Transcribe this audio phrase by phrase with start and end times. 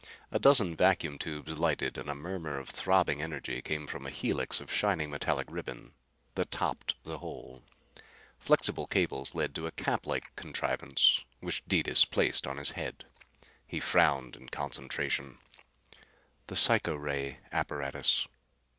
[0.31, 4.59] A dozen vacuum tubes lighted, and a murmur of throbbing energy came from a helix
[4.59, 5.93] of shining metallic ribbon
[6.33, 7.61] that topped the whole.
[8.39, 13.05] Flexible cables led to a cap like contrivance which Detis placed on his head.
[13.67, 15.37] He frowned in concentration.
[16.47, 18.27] "The psycho ray apparatus."